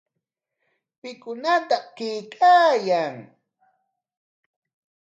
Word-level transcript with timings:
¿Pikunataq 1.01 1.83
kaykaayan? 1.97 3.15